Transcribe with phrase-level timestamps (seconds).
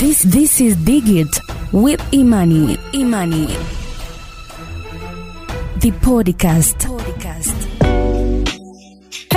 [0.00, 1.28] This this is Digit
[1.72, 2.78] with Imani.
[2.94, 3.48] Imani.
[5.76, 6.99] The podcast.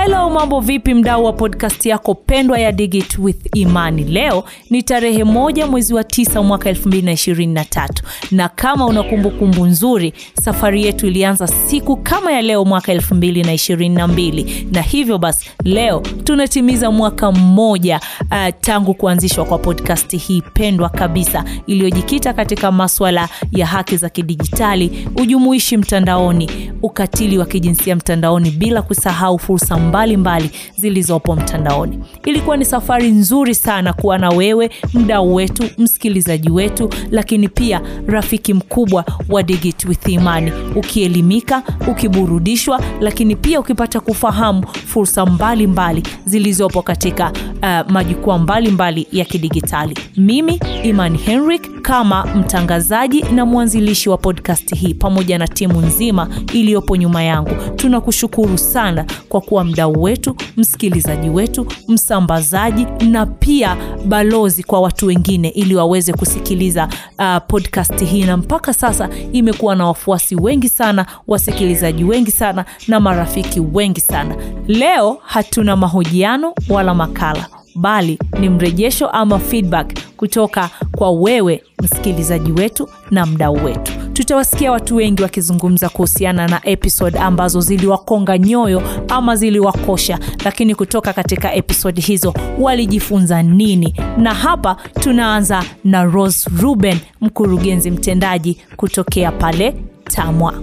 [0.03, 4.03] Hello, mambo vipi, mdau wa podcast yako pendwa ya Digit with Imani.
[4.03, 7.87] Leo ni tarehe moja mwezi wa tisa mwaka 2023
[8.31, 14.81] na kama una kumbukumbu nzuri, safari yetu ilianza siku kama ya leo mwaka 2022 na
[14.81, 22.33] hivyo basi leo tunatimiza mwaka mmoja uh, tangu kuanzishwa kwa podcast hii pendwa kabisa iliyojikita
[22.33, 29.77] katika maswala ya haki za kidijitali, ujumuishi mtandaoni, ukatili wa kijinsia mtandaoni, bila kusahau fursa
[29.93, 31.99] mbalimbali zilizopo mtandaoni.
[32.25, 38.53] Ilikuwa ni safari nzuri sana kuwa na wewe, mdau wetu, msikilizaji wetu, lakini pia rafiki
[38.53, 47.31] mkubwa wa Digit with Imani, ukielimika, ukiburudishwa, lakini pia ukipata kufahamu fursa mbalimbali zilizopo katika
[47.31, 49.97] uh, majukwaa mbalimbali ya kidigitali.
[50.17, 56.95] Mimi Imani Henrik kama mtangazaji na mwanzilishi wa podcast hii pamoja na timu nzima iliyopo
[56.95, 64.81] nyuma yangu, tunakushukuru sana kwa kuwa mdau wetu, msikilizaji wetu, msambazaji na pia balozi kwa
[64.81, 66.87] watu wengine ili waweze kusikiliza
[67.19, 72.99] uh, podcast hii, na mpaka sasa imekuwa na wafuasi wengi sana, wasikilizaji wengi sana na
[72.99, 74.35] marafiki wengi sana.
[74.67, 82.89] Leo hatuna mahojiano wala makala bali ni mrejesho ama feedback kutoka kwa wewe msikilizaji wetu
[83.11, 83.91] na mdau wetu.
[84.13, 91.53] Tutawasikia watu wengi wakizungumza kuhusiana na episode ambazo ziliwakonga nyoyo ama ziliwakosha, lakini kutoka katika
[91.53, 93.95] episode hizo walijifunza nini?
[94.17, 100.53] Na hapa tunaanza na Rose Ruben, mkurugenzi mtendaji kutokea pale TAMWA.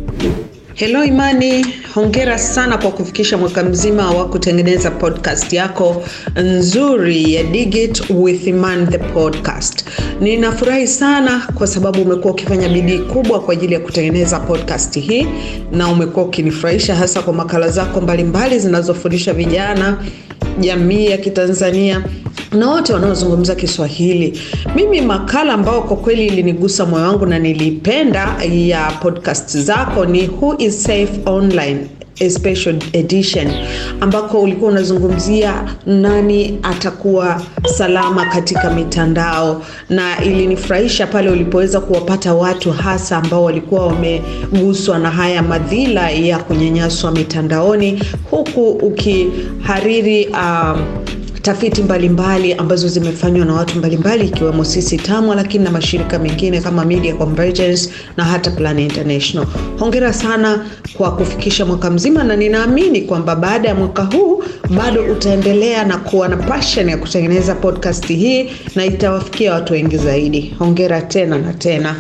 [0.80, 6.02] Hello Imani, hongera sana kwa kufikisha mwaka mzima wa kutengeneza podcast yako
[6.36, 9.84] nzuri ya Digit with Iman the podcast.
[10.20, 15.26] Ninafurahi sana kwa sababu umekuwa ukifanya bidii kubwa kwa ajili ya kutengeneza podcast hii
[15.72, 20.04] na umekuwa ukinifurahisha hasa kwa makala zako mbalimbali zinazofundisha vijana
[20.60, 22.04] jamii ya Kitanzania
[22.52, 24.40] na wote wanaozungumza Kiswahili.
[24.76, 30.54] Mimi makala ambayo kwa kweli ilinigusa moyo wangu na nilipenda ya podcast zako ni Who
[30.58, 31.86] is Safe Online
[32.20, 33.52] a special edition
[34.00, 37.42] ambako ulikuwa unazungumzia nani atakuwa
[37.76, 45.42] salama katika mitandao, na ilinifurahisha pale ulipoweza kuwapata watu hasa ambao walikuwa wameguswa na haya
[45.42, 50.99] madhila ya kunyanyaswa mitandaoni, huku ukihariri um,
[51.42, 56.60] tafiti mbalimbali mbali ambazo zimefanywa na watu mbalimbali ikiwemo sisi TAMWA, lakini na mashirika mengine
[56.60, 59.46] kama Media Convergence na hata Plan International.
[59.78, 64.42] Hongera sana kwa kufikisha mwaka mzima, na ninaamini kwamba baada ya mwaka huu
[64.76, 70.54] bado utaendelea na kuwa na passion ya kutengeneza podcast hii na itawafikia watu wengi zaidi.
[70.58, 71.96] Hongera tena na tena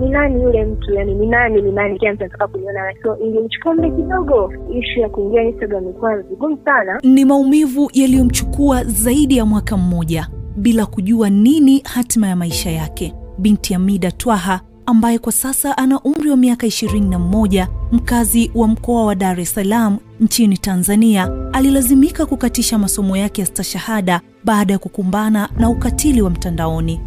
[0.00, 3.90] ni nani yule mtu yani ni nani ni nani kila mtu kuliona so ilimchukua muda
[3.90, 10.28] kidogo ishu ya kuingia instagram ilikuwa vigumu sana Ni maumivu yaliyomchukua zaidi ya mwaka mmoja
[10.56, 13.14] bila kujua nini hatima ya maisha yake.
[13.38, 19.14] Binti Amida Twaha ambaye kwa sasa ana umri wa miaka 21, mkazi wa mkoa wa
[19.14, 25.70] Dar es Salaam nchini Tanzania, alilazimika kukatisha masomo yake ya stashahada baada ya kukumbana na
[25.70, 27.00] ukatili wa mtandaoni.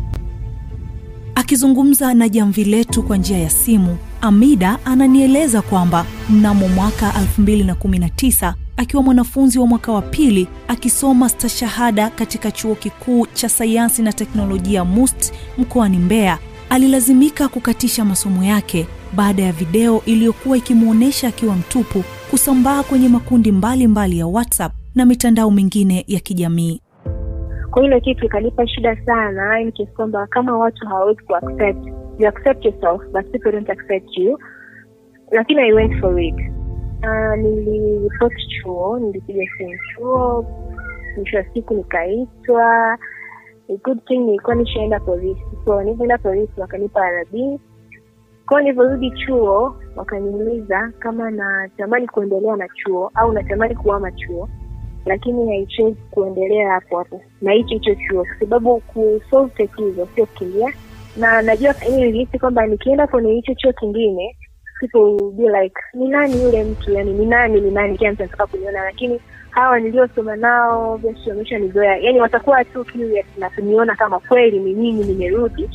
[1.51, 9.03] Akizungumza na jamvi letu kwa njia ya simu, Amida ananieleza kwamba mnamo mwaka 2019 akiwa
[9.03, 15.34] mwanafunzi wa mwaka wa pili akisoma stashahada katika chuo kikuu cha sayansi na teknolojia MUST
[15.57, 16.38] mkoani Mbeya,
[16.69, 23.88] alilazimika kukatisha masomo yake baada ya video iliyokuwa ikimwonyesha akiwa mtupu kusambaa kwenye makundi mbalimbali
[23.88, 26.81] mbali ya WhatsApp na mitandao mingine ya kijamii.
[27.71, 31.85] Kwa hilo kitu ikanipa shida sana kiasi kwamba kama watu hawawezi ku accept
[32.19, 34.39] you accept yourself but people don't accept you.
[35.31, 36.35] Lakini i went for it.
[37.03, 40.45] Uh, niliripoti chuo nilipiga simu chuo
[41.17, 42.97] mwisho wa siku nikaitwa.
[43.83, 45.41] Good thing nilikuwa nishaenda polisi.
[45.66, 47.59] So nilivyoenda polisi wakanipa arabi
[48.46, 54.49] kwao nilivyorudi chuo wakaniuliza kama natamani kuendelea na chuo au natamani kuama chuo
[55.05, 57.21] lakini haichezi kuendelea hapo hapo.
[57.41, 60.73] Na hicho hicho chuo kwa sababu kusolve tatizo sio kukimbia.
[61.17, 64.35] Na najua nilihisi kwamba nikienda kwenye hicho chuo kingine
[65.37, 66.93] be like ni nani yule mtu?
[66.93, 67.97] Yani ni nani ni nani?
[67.97, 69.19] Kila mtu anataka kuniona lakini
[69.49, 75.03] hawa niliosoma nao basi wameshanizoea yani watakuwa tu curious na kuniona kama kweli ni mimi
[75.03, 75.69] nimerudi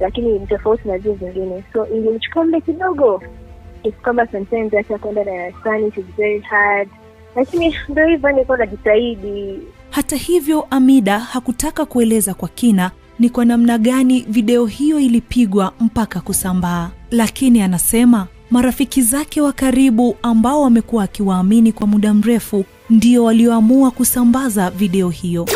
[0.00, 3.22] lakini ni tofauti na zile zingine so ilimchukua muda kidogo.
[4.02, 6.88] Kwamba sometimes hata kwenda darasani very hard
[7.36, 9.58] lakini ndo hivyo nilikuwa najitahidi
[9.90, 16.20] Hata hivyo, Amida hakutaka kueleza kwa kina ni kwa namna gani video hiyo ilipigwa mpaka
[16.20, 23.90] kusambaa, lakini anasema marafiki zake wa karibu ambao wamekuwa akiwaamini kwa muda mrefu ndio walioamua
[23.90, 25.46] kusambaza video hiyo.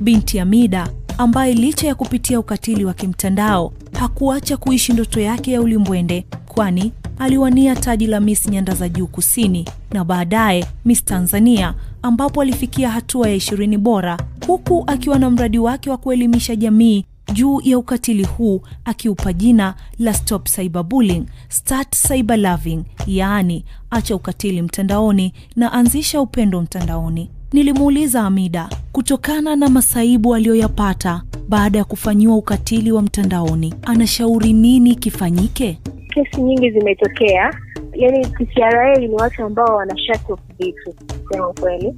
[0.00, 0.88] Binti Amida
[1.18, 7.76] ambaye licha ya kupitia ukatili wa kimtandao hakuacha kuishi ndoto yake ya ulimbwende, kwani aliwania
[7.76, 13.34] taji la Miss Nyanda za Juu Kusini na baadaye Miss Tanzania ambapo alifikia hatua ya
[13.34, 19.32] ishirini bora, huku akiwa na mradi wake wa kuelimisha jamii juu ya ukatili huu akiupa
[19.32, 22.58] jina la Stop Cyberbullying, Start Cyber
[23.06, 27.30] yaani acha ukatili mtandaoni na anzisha upendo mtandaoni.
[27.52, 35.78] Nilimuuliza Amida kutokana na masaibu aliyoyapata baada ya kufanyiwa ukatili wa mtandaoni, anashauri nini kifanyike?
[36.10, 37.54] Kesi nyingi zimetokea,
[37.92, 41.94] yani TCRA ni watu ambao wana shati vitu, kusema ukweli.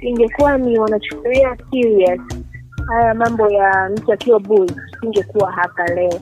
[0.00, 2.20] Ingekuwa ni wanachukulia serious
[2.86, 4.70] haya mambo ya mtu akiwa bui,
[5.00, 6.20] singekuwa hapa leo.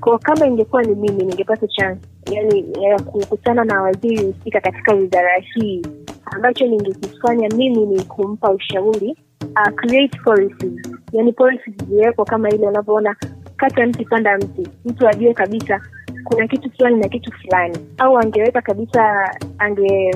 [0.00, 2.00] Kwa kama ingekuwa ni mimi, ningepata chance
[2.30, 5.82] yani ya kukutana na waziri husika katika wizara hii,
[6.26, 13.16] ambacho ningekifanya mimi ni kumpa ushauri uh, create policies, yani policies ziwekwa kama ile unavyoona
[13.56, 15.80] kata mti panda mti, mtu ajue kabisa
[16.24, 20.14] kuna kitu fulani na kitu fulani, au angeweka kabisa, ange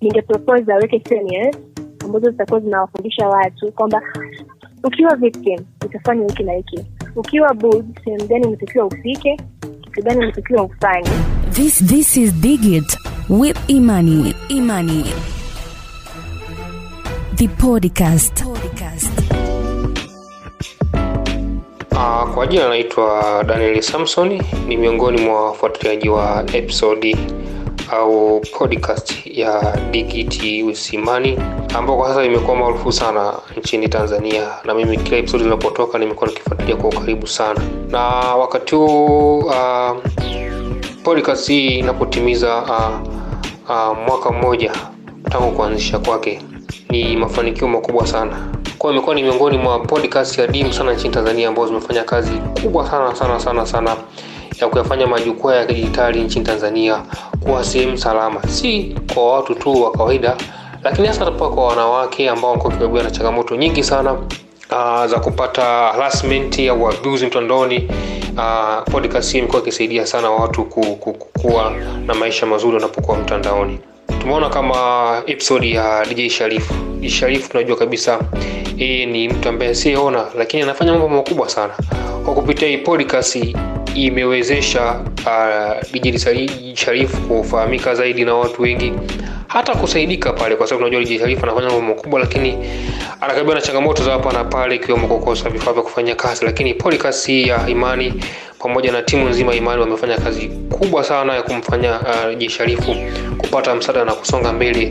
[0.00, 1.56] ningepropose aweke seminars
[2.04, 4.02] ambazo zitakuwa zinawafundisha watu kwamba
[4.84, 6.80] ukiwa victim utafanya hiki na hiki,
[7.16, 9.36] ukiwa bold sehemu gani unatakiwa ufike,
[9.80, 11.10] kitu gani unatakiwa ufanye.
[11.50, 14.34] This this is Digit with Imani.
[14.48, 15.04] Imani.
[17.36, 18.44] The podcast.
[18.44, 19.35] podcast.
[22.36, 27.16] Kwa jina naitwa Daniel Samson, ni miongoni mwa wafuatiliaji wa episodi
[27.90, 31.38] au podcast ya Digit Usimani
[31.74, 36.76] ambao kwa sasa imekuwa maarufu sana nchini Tanzania, na mimi kila episodi inapotoka nimekuwa nikifuatilia
[36.76, 37.60] kwa ukaribu sana,
[37.90, 38.00] na
[38.34, 39.96] wakati huu uh,
[41.02, 43.08] podcast hii inapotimiza uh,
[43.70, 44.72] uh, mwaka mmoja
[45.30, 46.42] tangu kuanzisha kwake,
[46.90, 51.66] ni mafanikio makubwa sana kwa imekuwa ni miongoni mwa podcast adimu sana nchini Tanzania ambao
[51.66, 52.32] zimefanya kazi
[52.62, 53.96] kubwa sana sana sana sana
[54.60, 57.02] ya kuyafanya majukwaa ya kidijitali nchini Tanzania
[57.40, 60.36] kuwa sehemu salama, si kwa watu tu wa kawaida,
[60.84, 66.58] lakini hasa pia kwa wanawake ambao wamekuwa na changamoto nyingi sana uh, za kupata harassment
[66.60, 67.88] au abuse mtandaoni.
[68.36, 71.72] Uh, podcast hii imekuwa ikisaidia sana watu ku, ku, kuwa
[72.06, 73.78] na maisha mazuri wanapokuwa mtandaoni.
[74.20, 76.74] Tumeona kama episode ya DJ Sharifu.
[77.00, 78.18] DJ tunajua kabisa
[78.76, 81.72] yeye ni mtu ambaye asiyeona, lakini anafanya mambo makubwa sana.
[82.24, 83.38] Kwa kupitia hii podcast
[83.94, 88.92] imewezesha uh, kufahamika zaidi na watu wengi,
[89.48, 92.58] hata kusaidika pale, kwa sababu unajua DJ anafanya mambo makubwa, lakini
[93.20, 96.44] anakabiliwa na changamoto za hapa na pale, ikiwemo kukosa vifaa vya kufanya kazi.
[96.44, 98.14] Lakini podcast hii ya Imani
[98.58, 102.76] pamoja na timu nzima Imani wamefanya kazi kubwa sana ya kumfanya uh, DJ
[103.38, 104.90] kupata msaada na kusonga mbele.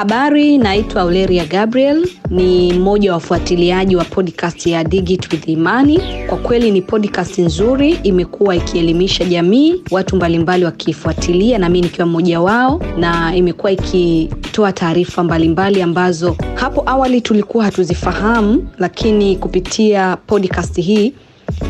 [0.00, 6.00] Habari, naitwa Auleria Gabriel, ni mmoja wa wafuatiliaji wa podcast ya Digit with Imani.
[6.28, 12.40] Kwa kweli ni podcast nzuri, imekuwa ikielimisha jamii, watu mbalimbali wakifuatilia, na mimi nikiwa mmoja
[12.40, 21.12] wao, na imekuwa ikitoa taarifa mbalimbali ambazo hapo awali tulikuwa hatuzifahamu, lakini kupitia podcast hii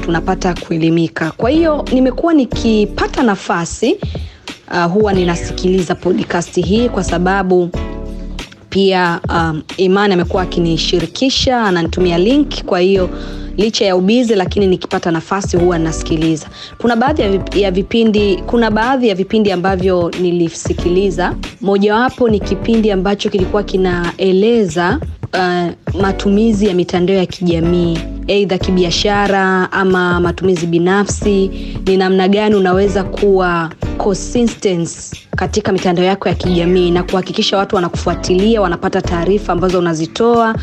[0.00, 1.30] tunapata kuelimika.
[1.30, 3.96] Kwa hiyo nimekuwa nikipata nafasi
[4.70, 7.70] uh, huwa ninasikiliza podcast hii kwa sababu
[8.70, 12.64] pia um, Imani amekuwa akinishirikisha, ananitumia link.
[12.64, 13.10] Kwa hiyo
[13.56, 16.46] licha ya ubizi, lakini nikipata nafasi huwa nasikiliza.
[16.78, 21.34] Kuna baadhi ya vipindi, kuna baadhi ya vipindi ambavyo nilisikiliza.
[21.60, 25.00] Mojawapo ni kipindi ambacho kilikuwa kinaeleza
[25.34, 27.98] uh, matumizi ya mitandao ya kijamii
[28.28, 31.50] aidha kibiashara ama matumizi binafsi,
[31.86, 33.70] ni namna gani unaweza kuwa
[34.04, 34.90] consistent
[35.36, 40.54] katika mitandao yako ya kijamii na kuhakikisha watu wanakufuatilia, wanapata taarifa ambazo unazitoa.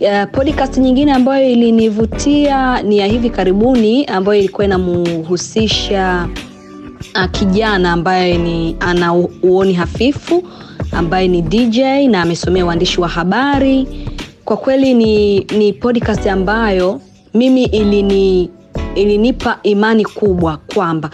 [0.00, 6.28] Uh, podcast nyingine ambayo ilinivutia ni ya hivi karibuni ambayo ilikuwa inamhusisha
[7.14, 10.44] uh, kijana ambaye ni ana uoni hafifu
[10.92, 11.78] ambaye ni DJ
[12.10, 13.86] na amesomea uandishi wa habari.
[14.44, 17.00] Kwa kweli ni, ni podcast ambayo
[17.34, 18.50] mimi ilini,
[18.94, 21.10] ilinipa imani kubwa kwamba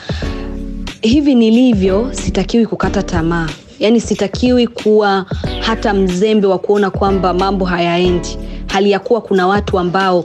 [1.02, 5.26] hivi nilivyo sitakiwi kukata tamaa, yaani sitakiwi kuwa
[5.60, 10.24] hata mzembe wa kuona kwamba mambo hayaendi, hali ya kuwa kuna watu ambao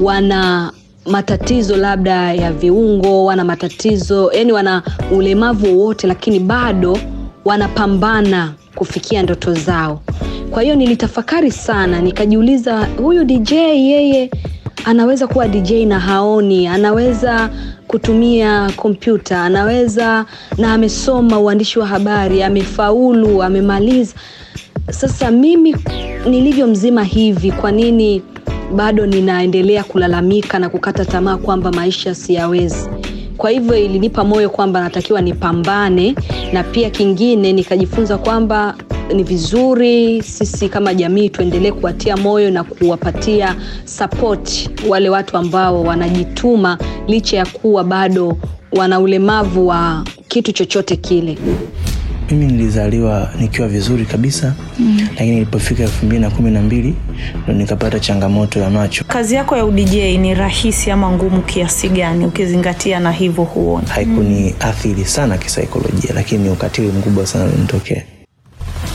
[0.00, 0.72] wana
[1.06, 6.98] matatizo labda ya viungo, wana matatizo yani wana ulemavu wowote, lakini bado
[7.44, 10.02] wanapambana kufikia ndoto zao.
[10.50, 14.30] kwa hiyo nilitafakari sana nikajiuliza huyu dj yeye
[14.84, 17.50] anaweza kuwa dj na haoni anaweza
[17.92, 19.42] kutumia kompyuta.
[19.42, 20.24] Anaweza
[20.58, 24.14] na amesoma uandishi wa habari amefaulu amemaliza.
[24.90, 25.76] Sasa mimi
[26.30, 28.22] nilivyo mzima hivi kwa nini
[28.76, 32.88] bado ninaendelea kulalamika na kukata tamaa kwamba maisha siyawezi?
[33.36, 36.14] Kwa hivyo ilinipa moyo kwamba natakiwa nipambane
[36.52, 38.74] na pia kingine nikajifunza kwamba
[39.14, 46.78] ni vizuri sisi kama jamii tuendelee kuwatia moyo na kuwapatia sapoti wale watu ambao wanajituma
[47.08, 48.36] licha ya kuwa bado
[48.72, 51.38] wana ulemavu wa kitu chochote kile.
[52.30, 55.00] Mimi nilizaliwa nikiwa vizuri kabisa mm.
[55.10, 56.94] lakini nilipofika elfu mbili na kumi na mbili
[57.44, 59.04] ndo nikapata changamoto ya macho.
[59.08, 64.54] Kazi yako ya udj ni rahisi ama ngumu kiasi gani ukizingatia na hivyo huona haikuni
[64.60, 68.02] athiri sana kisaikolojia lakini ni ukatili mkubwa sana ulinitokea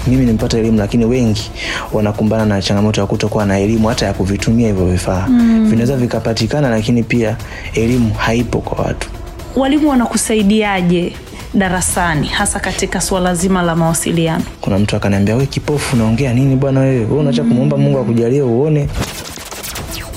[0.07, 1.51] mimi nimepata elimu lakini wengi
[1.93, 5.25] wanakumbana na changamoto ya kutokuwa na elimu hata ya kuvitumia hivyo vifaa.
[5.29, 5.65] Mm.
[5.69, 7.37] vinaweza vikapatikana lakini pia
[7.73, 9.09] elimu haipo kwa watu.
[9.55, 11.13] Walimu wanakusaidiaje
[11.53, 14.43] darasani hasa katika suala zima la mawasiliano?
[14.61, 17.05] Kuna mtu akaniambia we kipofu unaongea nini bwana wewe?
[17.05, 18.87] We unacha kumwomba mungu akujalie uone.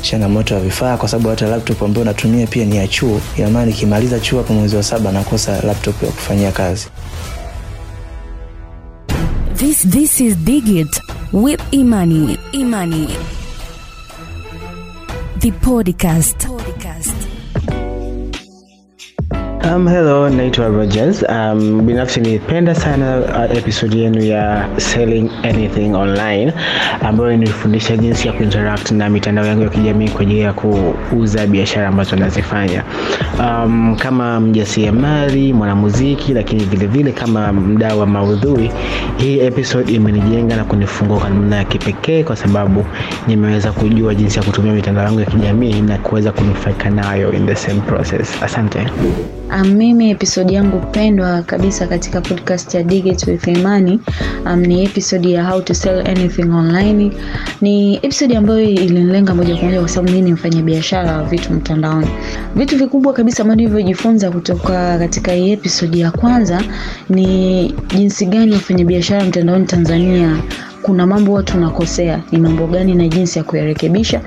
[0.02, 3.20] Changamoto ya vifaa kwa sababu hata laptop ambayo natumia pia ni ya chuo.
[3.38, 6.88] Inamaana nikimaliza chuo hapo mwezi wa saba nakosa laptop ya kufanyia kazi
[9.84, 11.00] This is Digit
[11.32, 12.36] with Imani.
[12.52, 13.06] Imani.
[15.40, 16.69] The podcast.
[19.62, 21.22] Um, hello, naitwa Rogers.
[21.28, 26.52] Um, binafsi nilipenda sana uh, episodi yenu ya selling anything online
[27.02, 31.88] ambayo inifundisha jinsi ya kuinteract na mitandao yangu ya kijamii kwa ajili ya kuuza biashara
[31.88, 32.84] ambazo nazifanya
[33.38, 38.70] um, kama mjasiriamali, mwanamuziki, lakini vile vile kama mdau wa maudhui.
[39.16, 42.84] Hii episode imenijenga na kunifungua kwa namna ya kipekee, kwa sababu
[43.26, 47.54] nimeweza kujua jinsi ya kutumia mitandao yangu ya kijamii na kuweza kunufaika nayo in the
[47.56, 48.42] same process.
[48.42, 48.86] Asante.
[49.54, 54.00] Um, mimi episodi yangu pendwa kabisa katika podcast ya Digit with Imani
[54.46, 57.12] um, ni episodi ya how to sell anything online.
[57.60, 61.52] Ni episodi ambayo ilinilenga moja kwa moja kwa sababu mimi ni mfanya biashara wa vitu
[61.52, 62.06] mtandaoni.
[62.56, 66.62] Vitu vikubwa kabisa ambavyo nilivyojifunza kutoka katika hii episodi ya kwanza
[67.08, 70.36] ni jinsi gani wafanyabiashara mtandaoni Tanzania
[70.82, 74.20] kuna mambo watu tunakosea ni mambo gani na jinsi ya kuyarekebisha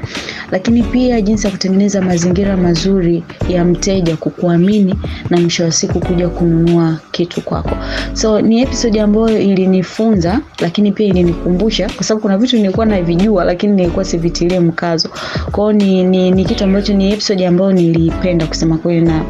[0.52, 4.96] lakini pia jinsi ya kutengeneza mazingira mazuri ya mteja kukuamini
[5.30, 7.78] na mwisho wa siku kuja kununua kitu kwako.
[8.14, 13.74] So ni episode ambayo ilinifunza lakini pia ilinikumbusha kwa sababu kuna vitu nilikuwa navijua lakini
[13.74, 15.10] nilikuwa sivitilie mkazo.
[15.52, 19.26] Kwao ni, ni, ni kitu ambacho ni episode ambayo niliipenda kusema kweli na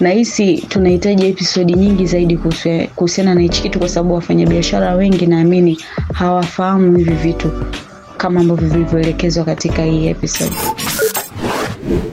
[0.00, 2.38] nahisi tunahitaji episodi nyingi zaidi
[2.94, 5.78] kuhusiana na hichi kitu kwa sababu wafanyabiashara wengi naamini
[6.62, 7.50] hawafahamu hivi vitu
[8.16, 10.54] kama ambavyo vilivyoelekezwa katika hii episode.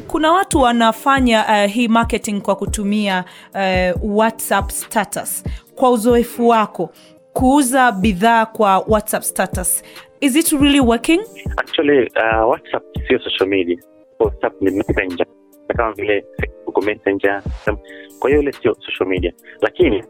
[0.08, 5.44] Kuna watu wanafanya uh, hii marketing kwa kutumia uh, whatsapp status.
[5.76, 6.90] Kwa uzoefu wako
[7.34, 9.84] kuuza bidhaa kwa whatsapp status
[10.22, 11.22] is it really working?
[11.58, 13.78] Actually uh, whatsapp sio social media.
[14.20, 15.26] Whatsapp ni messenger
[15.78, 17.44] kama vile facebook messenger.
[18.20, 19.34] Kwa hiyo ile sio social media.
[19.62, 20.04] Lakini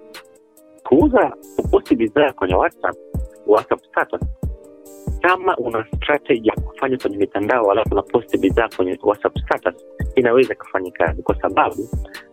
[0.83, 2.95] kuuza kuposti bidhaa kwenye whatsapp
[3.49, 4.21] whatsapp status
[5.21, 9.73] kama una strategy ya kufanya kwenye mitandao alafu unaposti bidhaa kwenye whatsapp status
[10.15, 11.23] inaweza kufanya kazi.
[11.23, 11.89] Kwa sababu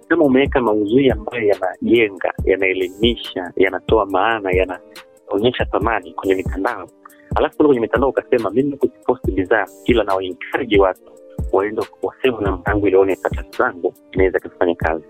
[0.09, 6.89] kama umeweka maudhui ambayo yanajenga yanaelimisha yanatoa maana yanaonyesha thamani kwenye mitandao
[7.37, 11.13] alafu kule kwenye mitandao ukasema mimi kusiposti bidhaa ila nawaenkaji watu
[11.53, 15.05] waende wasema namba yangu ilione status zangu inaweza kufanya kazi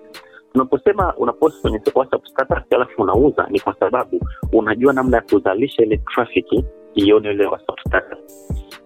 [0.57, 4.21] unaposema unapost kwenye whatsapp status alafu unauza ni kwa sababu
[4.53, 8.19] unajua namna ya kuzalisha ile trafiki ione ile whatsapp status.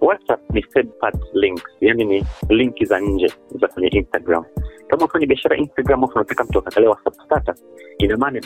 [0.00, 4.44] Whatsapp ni third part links yani ni linki za nje za kwenye instagram.
[4.88, 7.64] Kama ufanye biashara instagram afu unataka mtu akakalia whatsapp status
[7.98, 8.40] ina maana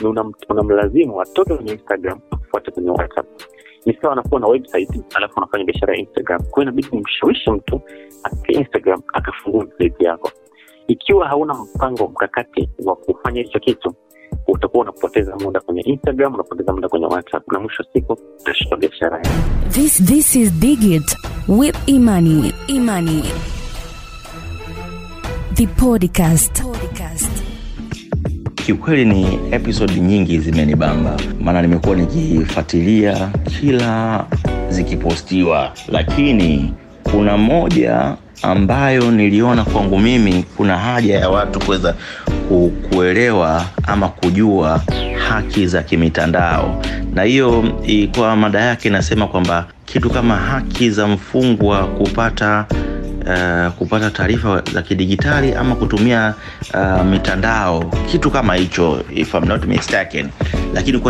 [0.48, 3.26] unamlazimu atoke kwenye instagram akufuate kwenye whatsapp.
[3.86, 6.40] Ni sawa anakuwa na website alafu unafanya biashara ya instagram.
[6.50, 7.80] Kwa hiyo inabidi umshawishi mtu
[8.22, 10.30] afike instagram akafungua website yako
[10.88, 13.94] ikiwa hauna mpango mkakati wa kufanya hicho kitu
[14.48, 19.16] utakuwa unapoteza muda kwenye instagram unapoteza muda kwenye whatsapp na mwisho wa siku utashinda biashara
[19.16, 19.30] yako
[19.70, 21.16] This this is Digit
[21.48, 22.52] with Imani.
[22.66, 23.22] Imani.
[25.54, 26.62] The podcast.
[26.62, 27.42] podcast.
[28.54, 34.26] kiukweli ni episodi nyingi zimenibamba maana nimekuwa nikifuatilia kila
[34.68, 36.74] zikipostiwa lakini
[37.10, 41.94] kuna moja ambayo niliona kwangu mimi kuna haja ya watu kuweza
[42.90, 44.82] kuelewa ama kujua
[45.28, 46.82] haki za kimitandao,
[47.14, 47.64] na hiyo
[48.16, 52.66] kwa mada yake inasema kwamba kitu kama haki za mfungwa kupata
[53.26, 56.34] uh, kupata taarifa za kidijitali ama kutumia
[56.74, 60.28] uh, mitandao, kitu kama hicho if I'm not mistaken,
[60.74, 61.00] lakini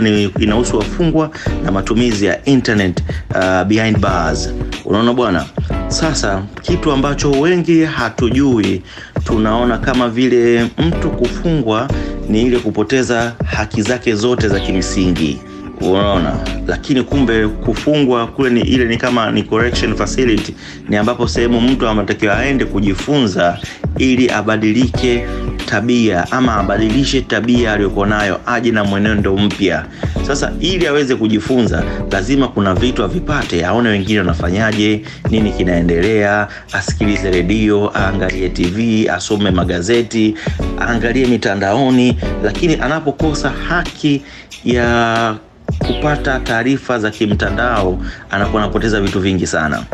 [0.00, 1.30] ni, inahusu wafungwa
[1.64, 3.02] na matumizi ya internet
[3.34, 4.52] uh, behind bars.
[4.84, 5.44] Unaona bwana,
[5.88, 8.82] sasa kitu ambacho wengi hatujui,
[9.24, 11.88] tunaona kama vile mtu kufungwa
[12.28, 15.40] ni ile kupoteza haki zake zote za kimsingi.
[15.80, 16.36] Unaona?
[16.66, 20.54] Lakini kumbe kufungwa kule ni ile ni kama ni correction facility.
[20.88, 23.58] Ni ambapo sehemu mtu anatakiwa aende kujifunza
[23.98, 25.26] ili abadilike
[25.66, 29.84] tabia ama abadilishe tabia aliyokuwa nayo aje na mwenendo mpya.
[30.26, 37.92] Sasa ili aweze kujifunza lazima kuna vitu avipate aone wengine wanafanyaje nini kinaendelea asikilize redio
[37.96, 40.34] aangalie tv asome magazeti
[40.80, 42.16] aangalie mitandaoni.
[42.44, 44.22] Lakini anapokosa haki
[44.64, 45.34] ya
[45.78, 47.98] kupata taarifa za kimtandao
[48.30, 49.84] anakuwa anapoteza vitu vingi sana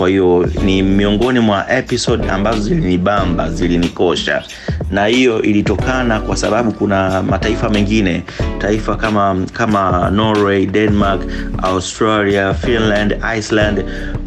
[0.00, 4.42] kwa hiyo ni miongoni mwa episode ambazo zilinibamba zilinikosha.
[4.90, 8.22] Na hiyo ilitokana kwa sababu kuna mataifa mengine
[8.58, 11.20] taifa kama kama norway denmark
[11.62, 13.84] australia finland iceland.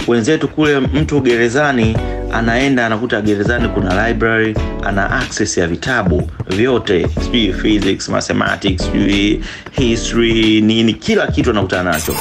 [0.08, 1.98] Wenzetu kule mtu gerezani
[2.34, 7.08] anaenda anakuta gerezani kuna library ana access ya vitabu vyote.
[7.24, 12.14] Sijui physics mathematics sijui history nini kila kitu anakutana nacho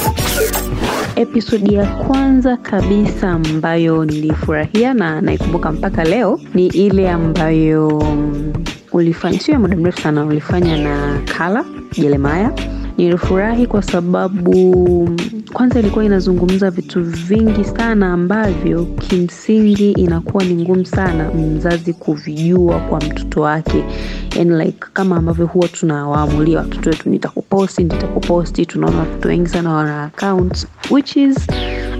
[1.23, 8.03] episodi ya kwanza kabisa ambayo nilifurahia na naikumbuka mpaka leo ni ile ambayo
[8.91, 12.51] ulifanya sio ya muda mrefu sana ulifanya na kala jeremaya
[12.97, 15.09] nilifurahi kwa sababu
[15.53, 22.99] kwanza ilikuwa inazungumza vitu vingi sana ambavyo kimsingi inakuwa ni ngumu sana mzazi kuvijua kwa
[22.99, 23.83] mtoto wake.
[24.37, 30.03] Yani like kama ambavyo huwa tunawaamulia watoto wetu nitakuposti nitakuposti tunaona watoto wengi sana wana
[30.03, 30.67] accounts.
[30.91, 31.37] Which is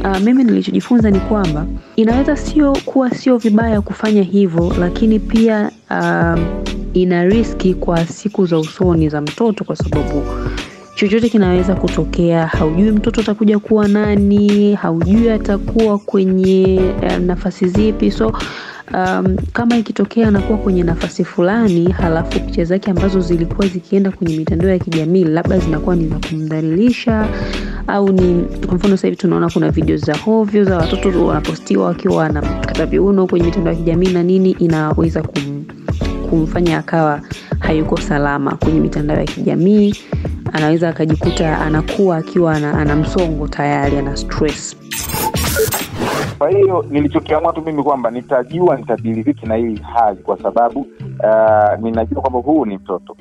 [0.04, 5.72] uh, mimi nilichojifunza ni kwamba inaweza sio kuwa sio vibaya kufanya hivyo lakini pia
[6.02, 6.46] um,
[6.94, 10.24] ina riski kwa siku za usoni za mtoto kwa sababu
[10.96, 12.48] chochote kinaweza kutokea.
[12.48, 18.12] Haujui mtoto atakuja kuwa nani haujui atakuwa kwenye uh, nafasi zipi.
[18.12, 18.34] So
[18.94, 24.70] um, kama ikitokea anakuwa kwenye nafasi fulani halafu picha zake ambazo zilikuwa zikienda kwenye mitandao
[24.70, 27.28] ya kijamii labda zinakuwa ni za kumdhalilisha
[27.88, 32.86] au ni kwa mfano hivi tunaona kuna video za hovyo za watoto wanapostiwa wakiwa wanakata
[32.86, 35.63] viuno kwenye mitandao ya kijamii na nini inaweza kum,
[36.34, 37.22] kumfanya akawa
[37.60, 39.96] hayuko salama kwenye mitandao ya kijamii.
[40.54, 44.78] Anaweza akajikuta anakuwa akiwa ana, ana msongo tayari ana stress.
[46.38, 52.22] Kwa hiyo nilichokiamua tu mimi kwamba nitajua nitadiliviki na hii hali kwa sababu uh, ninajua
[52.22, 53.17] kwamba huu ni mtoto.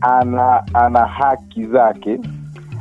[0.00, 2.20] Ana ana haki zake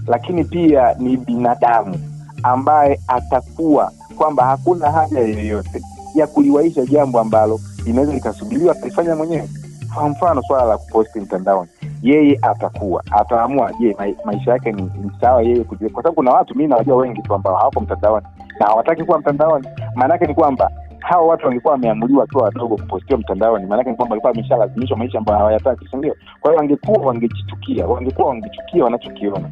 [0.08, 2.00] lakini pia ni binadamu
[2.44, 5.82] ambaye atakuwa kwamba hakuna haja yoyote
[6.16, 9.50] ya kuliwaisha jambo ambalo linaweza likasubiriwa akalifanya mwenyewe
[9.98, 11.70] kwa mfano swala la kuposti mtandaoni
[12.02, 15.90] yeye atakuwa ataamua je ma, maisha yake ni, ni sawa yeye kujua?
[15.90, 18.26] Kwa sababu kuna watu mi nawajua wengi tu ambao hawako mtandaoni
[18.60, 19.68] na hawataki kuwa mtandaoni.
[19.96, 24.32] Maanaake ni kwamba hawa watu wangekuwa wameamuliwa wakiwa wadogo kupostiwa mtandaoni maanake ni kwamba walikuwa
[24.32, 29.50] wameshalazimishwa maisha ambayo hawayataki sindio kwa hiyo wangekuwa wangejichukia wangekuwa wangechukia wanachokiona.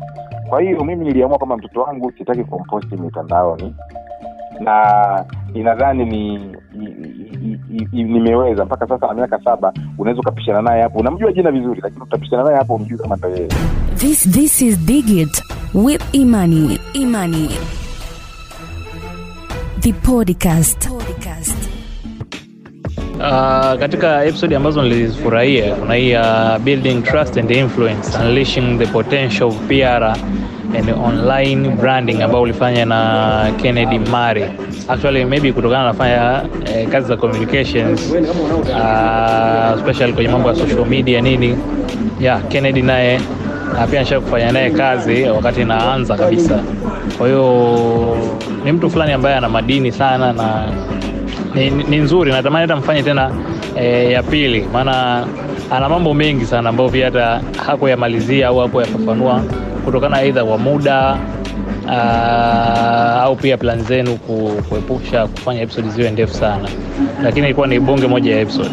[0.49, 3.75] Kwa hiyo mimi niliamua kwamba mtoto wangu sitaki kumposti mitandaoni
[4.59, 6.55] na ninadhani ni
[7.91, 12.43] nimeweza mpaka sasa na miaka saba unaweza ukapishana naye hapo unamjua jina vizuri lakini utapishana
[12.43, 13.29] naye hapo umjui kama ndo
[13.97, 15.41] This this is Digit
[15.73, 16.79] with Imani.
[16.93, 17.49] Imani.
[19.79, 20.87] The podcast.
[20.89, 21.64] podcast.
[23.19, 29.43] Uh, katika episode ambazo nilizifurahia kuna hii uh, building trust and influence unleashing the potential
[29.47, 30.03] of PR
[30.77, 34.43] and online branding ambao ulifanya na Kennedy Mari
[34.87, 36.41] actually maybe kutokana nafanya
[36.75, 41.57] eh, kazi za communications uh, especially kwenye mambo ya social media nini
[42.19, 43.19] yeah, Kennedy naye
[43.91, 46.59] pia nisha kufanya naye kazi wakati naanza kabisa.
[47.17, 48.17] Kwa hiyo
[48.65, 50.63] ni mtu fulani ambaye ana madini sana na
[51.55, 53.31] ni, ni, nzuri natamani hata mfanye tena
[53.79, 54.65] e, ya pili.
[54.73, 55.25] Maana
[55.71, 59.41] ana mambo mengi sana ambayo pia hata hakuyamalizia au hakuyafafanua
[59.85, 61.17] kutokana aidha kwa muda
[61.89, 64.17] Aa, au pia plan zenu
[64.69, 66.69] kuepusha kufanya episodi ziwe ndefu sana.
[67.23, 68.69] Lakini ilikuwa ni bonge moja ya episode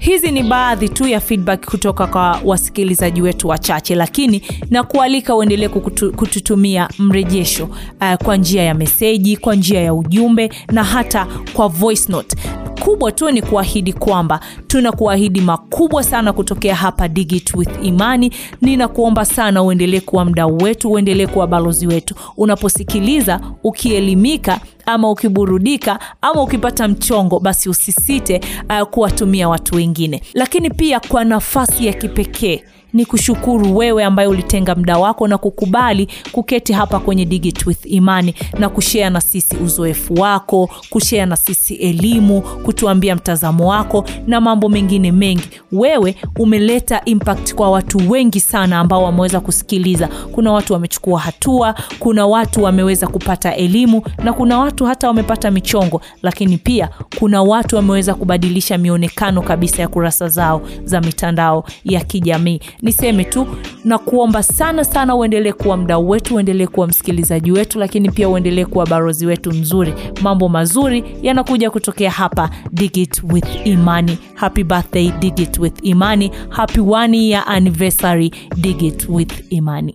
[0.00, 5.68] hizi ni baadhi tu ya feedback kutoka kwa wasikilizaji wetu wachache lakini na kualika uendelee
[6.16, 12.12] kututumia mrejesho uh, kwa njia ya meseji kwa njia ya ujumbe na hata kwa voice
[12.12, 12.36] note
[12.80, 18.32] kikubwa tu ni kuahidi kwamba tunakuahidi makubwa sana kutokea hapa Digit with Imani.
[18.60, 26.42] Ninakuomba sana uendelee kuwa mdau wetu, uendelee kuwa balozi wetu unaposikiliza, ukielimika ama ukiburudika ama
[26.42, 28.40] ukipata mchongo, basi usisite
[28.70, 30.22] uh, kuwatumia watu wengine.
[30.34, 32.62] Lakini pia kwa nafasi ya kipekee
[32.92, 38.34] ni kushukuru wewe ambaye ulitenga muda wako na kukubali kuketi hapa kwenye Digit with Imani
[38.58, 44.68] na kushea na sisi uzoefu wako, kushea na sisi elimu, kutuambia mtazamo wako na mambo
[44.68, 45.48] mengine mengi.
[45.72, 50.08] Wewe umeleta impact kwa watu wengi sana ambao wameweza kusikiliza.
[50.32, 56.00] Kuna watu wamechukua hatua, kuna watu wameweza kupata elimu na kuna watu hata wamepata michongo,
[56.22, 62.60] lakini pia kuna watu wameweza kubadilisha mionekano kabisa ya kurasa zao za mitandao ya kijamii
[62.82, 63.46] niseme tu
[63.84, 68.64] na kuomba sana sana uendelee kuwa mdau wetu uendelee kuwa msikilizaji wetu lakini pia uendelee
[68.64, 75.58] kuwa barozi wetu mzuri mambo mazuri yanakuja kutokea hapa digit with imani happy birthday digit
[75.58, 79.94] with imani happy one year anniversary digit with imani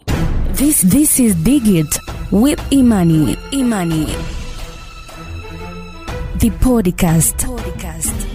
[0.55, 1.99] This this is Digit
[2.31, 3.37] with Imani.
[3.51, 4.07] Imani.
[6.37, 7.45] The podcast.
[7.45, 8.34] podcast.